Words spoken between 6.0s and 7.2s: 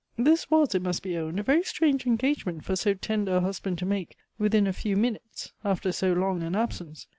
long an absence.